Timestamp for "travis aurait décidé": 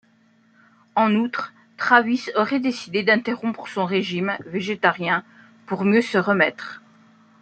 1.77-3.03